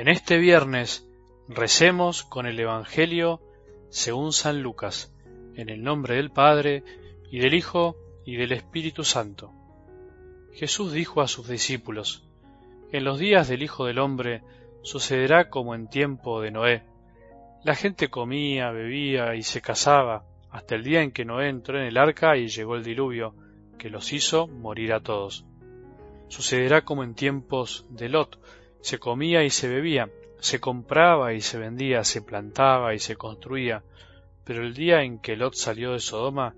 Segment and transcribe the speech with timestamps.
[0.00, 1.06] En este viernes
[1.46, 3.42] recemos con el Evangelio
[3.90, 5.14] según San Lucas,
[5.56, 6.84] en el nombre del Padre,
[7.30, 9.52] y del Hijo, y del Espíritu Santo.
[10.54, 12.26] Jesús dijo a sus discípulos,
[12.92, 14.42] En los días del Hijo del Hombre
[14.80, 16.82] sucederá como en tiempo de Noé.
[17.62, 21.84] La gente comía, bebía y se casaba, hasta el día en que Noé entró en
[21.84, 23.34] el arca y llegó el diluvio,
[23.76, 25.44] que los hizo morir a todos.
[26.28, 28.40] Sucederá como en tiempos de Lot,
[28.80, 33.82] se comía y se bebía, se compraba y se vendía, se plantaba y se construía.
[34.44, 36.54] Pero el día en que Lot salió de Sodoma,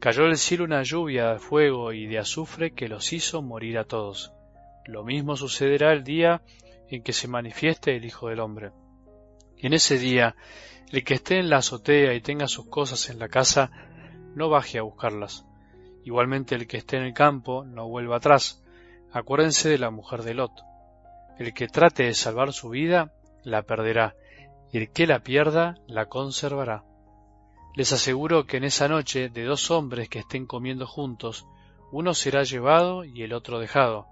[0.00, 3.84] cayó del cielo una lluvia de fuego y de azufre que los hizo morir a
[3.84, 4.32] todos.
[4.86, 6.42] Lo mismo sucederá el día
[6.88, 8.72] en que se manifieste el Hijo del Hombre.
[9.56, 10.34] Y en ese día,
[10.90, 13.70] el que esté en la azotea y tenga sus cosas en la casa,
[14.34, 15.44] no baje a buscarlas.
[16.04, 18.64] Igualmente el que esté en el campo, no vuelva atrás.
[19.12, 20.69] Acuérdense de la mujer de Lot.
[21.40, 24.14] El que trate de salvar su vida, la perderá,
[24.70, 26.84] y el que la pierda, la conservará.
[27.74, 31.46] Les aseguro que en esa noche de dos hombres que estén comiendo juntos,
[31.92, 34.06] uno será llevado y el otro dejado.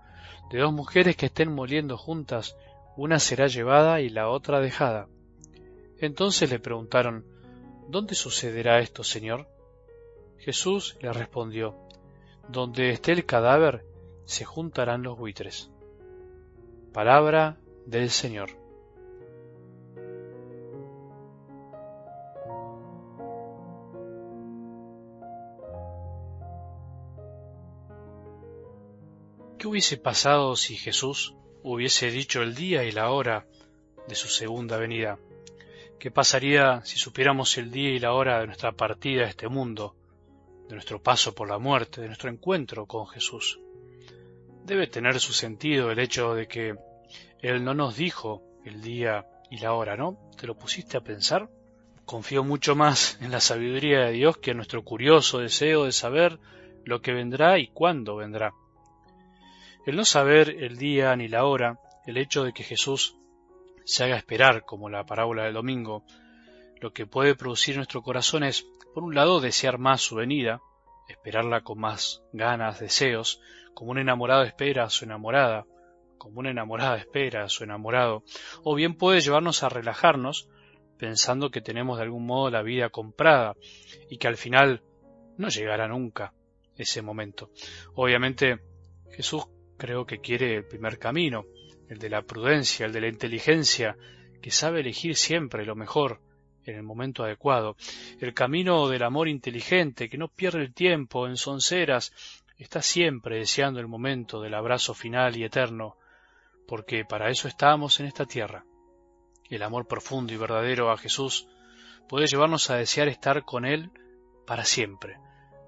[0.51, 2.57] De dos mujeres que estén moliendo juntas,
[2.97, 5.07] una será llevada y la otra dejada.
[5.99, 7.27] Entonces le preguntaron,
[7.89, 9.47] ¿Dónde sucederá esto, Señor?
[10.39, 11.77] Jesús le respondió,
[12.49, 13.85] Donde esté el cadáver,
[14.25, 15.71] se juntarán los buitres.
[16.93, 18.51] Palabra del Señor.
[29.59, 33.47] ¿Qué hubiese pasado si Jesús hubiese dicho el día y la hora
[34.07, 35.19] de su segunda venida?
[35.99, 39.95] ¿Qué pasaría si supiéramos el día y la hora de nuestra partida a este mundo,
[40.69, 43.61] de nuestro paso por la muerte, de nuestro encuentro con Jesús?
[44.69, 46.75] Debe tener su sentido el hecho de que
[47.41, 50.19] Él no nos dijo el día y la hora, ¿no?
[50.39, 51.49] ¿Te lo pusiste a pensar?
[52.05, 56.39] Confío mucho más en la sabiduría de Dios que en nuestro curioso deseo de saber
[56.85, 58.53] lo que vendrá y cuándo vendrá.
[59.87, 63.17] El no saber el día ni la hora, el hecho de que Jesús
[63.87, 66.05] se haga esperar, como la parábola del domingo,
[66.79, 70.61] lo que puede producir nuestro corazón es, por un lado, desear más su venida,
[71.09, 73.41] esperarla con más ganas, deseos,
[73.75, 75.67] como un enamorado espera a su enamorada,
[76.19, 78.25] como una enamorada espera a su enamorado,
[78.63, 80.49] o bien puede llevarnos a relajarnos
[80.99, 83.57] pensando que tenemos de algún modo la vida comprada
[84.11, 84.83] y que al final
[85.37, 86.35] no llegará nunca
[86.77, 87.51] ese momento.
[87.95, 88.61] Obviamente
[89.13, 89.47] Jesús
[89.79, 91.45] creo que quiere el primer camino,
[91.89, 93.97] el de la prudencia, el de la inteligencia,
[94.43, 96.21] que sabe elegir siempre lo mejor
[96.71, 97.77] en el momento adecuado,
[98.21, 102.13] el camino del amor inteligente, que no pierde el tiempo en sonceras
[102.59, 105.97] está siempre deseando el momento del abrazo final y eterno,
[106.67, 108.65] porque para eso estamos en esta tierra.
[109.49, 111.47] El amor profundo y verdadero a Jesús
[112.09, 113.91] puede llevarnos a desear estar con Él
[114.47, 115.19] para siempre,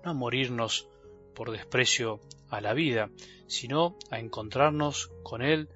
[0.04, 0.88] no a morirnos
[1.34, 3.08] por desprecio a la vida,
[3.46, 5.68] sino a encontrarnos con Él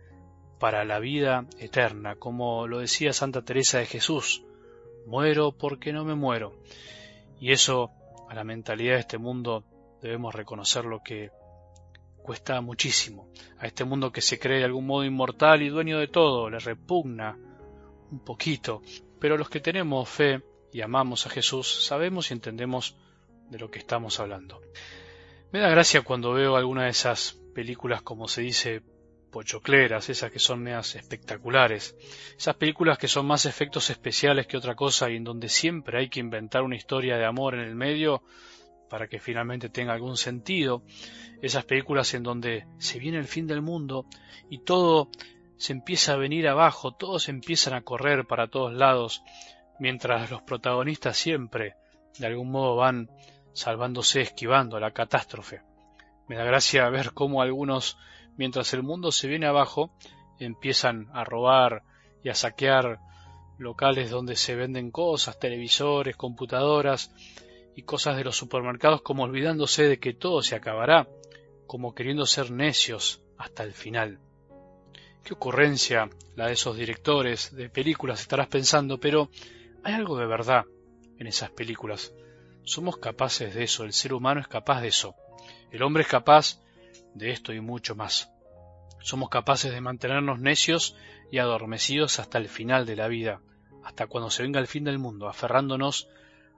[0.58, 4.44] para la vida eterna, como lo decía Santa Teresa de Jesús,
[5.06, 6.54] muero porque no me muero.
[7.40, 7.90] Y eso
[8.28, 9.64] a la mentalidad de este mundo
[10.00, 11.30] debemos reconocer lo que
[12.22, 13.28] cuesta muchísimo.
[13.58, 16.58] A este mundo que se cree de algún modo inmortal y dueño de todo, le
[16.58, 17.36] repugna
[18.10, 18.82] un poquito.
[19.20, 22.96] Pero los que tenemos fe y amamos a Jesús, sabemos y entendemos
[23.50, 24.60] de lo que estamos hablando.
[25.52, 28.82] Me da gracia cuando veo alguna de esas películas, como se dice,
[29.34, 31.96] pochocleras, esas que son medias espectaculares,
[32.38, 36.08] esas películas que son más efectos especiales que otra cosa y en donde siempre hay
[36.08, 38.22] que inventar una historia de amor en el medio
[38.88, 40.84] para que finalmente tenga algún sentido,
[41.42, 44.06] esas películas en donde se viene el fin del mundo
[44.50, 45.10] y todo
[45.56, 49.24] se empieza a venir abajo, todos empiezan a correr para todos lados,
[49.80, 51.74] mientras los protagonistas siempre,
[52.20, 53.10] de algún modo, van
[53.52, 55.73] salvándose, esquivando la catástrofe.
[56.28, 57.98] Me da gracia ver cómo algunos,
[58.36, 59.90] mientras el mundo se viene abajo,
[60.38, 61.82] empiezan a robar
[62.22, 63.00] y a saquear
[63.58, 67.12] locales donde se venden cosas, televisores, computadoras,
[67.76, 71.08] y cosas de los supermercados como olvidándose de que todo se acabará,
[71.66, 74.20] como queriendo ser necios hasta el final.
[75.24, 79.30] Qué ocurrencia la de esos directores de películas estarás pensando, pero
[79.82, 80.64] hay algo de verdad
[81.18, 82.12] en esas películas.
[82.62, 85.14] Somos capaces de eso, el ser humano es capaz de eso.
[85.70, 86.60] El hombre es capaz
[87.14, 88.30] de esto y mucho más.
[89.00, 90.96] Somos capaces de mantenernos necios
[91.30, 93.40] y adormecidos hasta el final de la vida,
[93.82, 96.08] hasta cuando se venga el fin del mundo, aferrándonos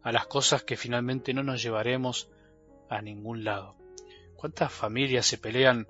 [0.02, 2.30] a las cosas que finalmente no nos llevaremos
[2.88, 3.76] a ningún lado.
[4.36, 5.88] ¿Cuántas familias se pelean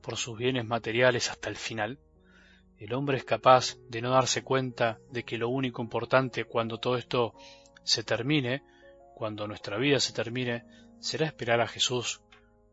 [0.00, 1.98] por sus bienes materiales hasta el final?
[2.78, 6.96] el hombre es capaz de no darse cuenta de que lo único importante cuando todo
[6.96, 7.34] esto
[7.82, 8.62] se termine,
[9.16, 10.64] cuando nuestra vida se termine,
[11.00, 12.20] será esperar a Jesús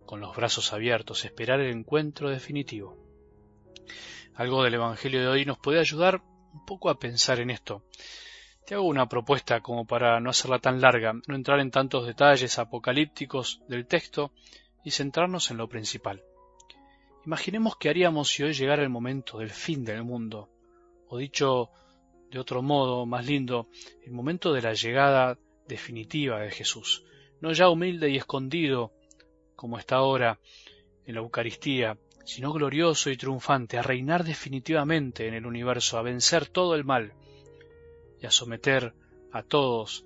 [0.05, 2.97] con los brazos abiertos, esperar el encuentro definitivo.
[4.35, 6.21] Algo del Evangelio de hoy nos puede ayudar
[6.53, 7.83] un poco a pensar en esto.
[8.65, 12.57] Te hago una propuesta como para no hacerla tan larga, no entrar en tantos detalles
[12.57, 14.31] apocalípticos del texto
[14.83, 16.23] y centrarnos en lo principal.
[17.25, 20.49] Imaginemos qué haríamos si hoy llegara el momento del fin del mundo,
[21.07, 21.69] o dicho
[22.29, 23.69] de otro modo, más lindo,
[24.03, 25.37] el momento de la llegada
[25.67, 27.03] definitiva de Jesús,
[27.41, 28.93] no ya humilde y escondido
[29.55, 30.39] como está ahora
[31.05, 36.47] en la Eucaristía, sino glorioso y triunfante, a reinar definitivamente en el universo, a vencer
[36.47, 37.13] todo el mal
[38.21, 38.93] y a someter
[39.31, 40.05] a todos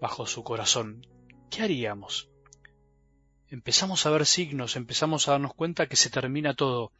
[0.00, 1.06] bajo su corazón.
[1.50, 2.28] ¿Qué haríamos?
[3.48, 6.92] Empezamos a ver signos, empezamos a darnos cuenta que se termina todo.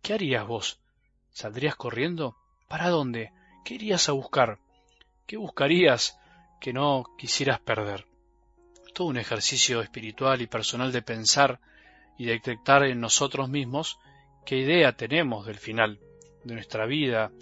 [0.00, 0.80] ¿Qué harías vos?
[1.30, 2.36] ¿Saldrías corriendo?
[2.68, 3.32] ¿Para dónde?
[3.64, 4.58] ¿Qué irías a buscar?
[5.26, 6.18] ¿Qué buscarías
[6.60, 8.11] que no quisieras perder?
[8.94, 11.60] Todo un ejercicio espiritual y personal de pensar
[12.18, 13.98] y detectar en nosotros mismos
[14.44, 15.98] qué idea tenemos del final,
[16.44, 17.32] de nuestra vida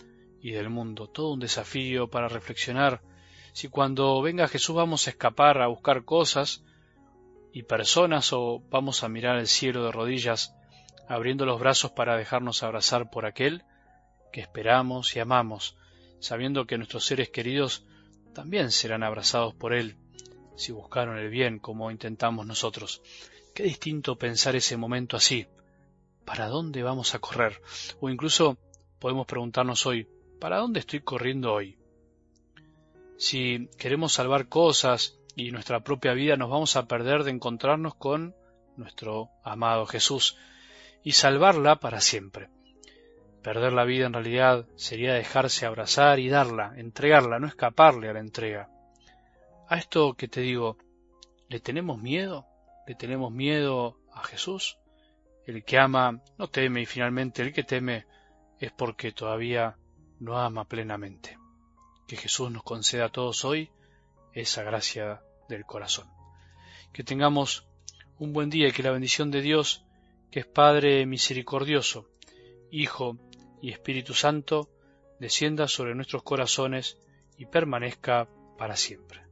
[0.41, 1.09] y del mundo.
[1.09, 3.03] Todo un desafío para reflexionar
[3.53, 6.63] si cuando venga Jesús vamos a escapar a buscar cosas
[7.53, 10.55] y personas o vamos a mirar al cielo de rodillas,
[11.09, 13.65] abriendo los brazos para dejarnos abrazar por aquel
[14.33, 15.77] que esperamos y amamos,
[16.21, 17.85] sabiendo que nuestros seres queridos
[18.33, 19.97] también serán abrazados por Él,
[20.61, 23.03] si buscaron el bien como intentamos nosotros.
[23.55, 25.47] Qué distinto pensar ese momento así.
[26.27, 27.61] ¿Para dónde vamos a correr?
[28.01, 28.59] O incluso
[28.99, 30.07] podemos preguntarnos hoy,
[30.39, 31.79] ¿para dónde estoy corriendo hoy?
[33.17, 38.35] Si queremos salvar cosas y nuestra propia vida nos vamos a perder de encontrarnos con
[38.77, 40.37] nuestro amado Jesús
[41.03, 42.51] y salvarla para siempre.
[43.43, 48.21] Perder la vida en realidad sería dejarse abrazar y darla, entregarla, no escaparle a la
[48.21, 48.69] entrega.
[49.71, 50.79] A esto que te digo,
[51.49, 52.45] ¿le tenemos miedo?
[52.89, 54.79] ¿Le tenemos miedo a Jesús?
[55.47, 58.05] El que ama no teme y finalmente el que teme
[58.59, 59.77] es porque todavía
[60.19, 61.39] no ama plenamente.
[62.09, 63.71] Que Jesús nos conceda a todos hoy
[64.33, 66.09] esa gracia del corazón.
[66.93, 67.69] Que tengamos
[68.19, 69.85] un buen día y que la bendición de Dios,
[70.33, 72.11] que es Padre misericordioso,
[72.73, 73.19] Hijo
[73.63, 74.69] y Espíritu Santo,
[75.21, 76.99] descienda sobre nuestros corazones
[77.39, 78.29] y permanezca
[78.59, 79.30] para siempre.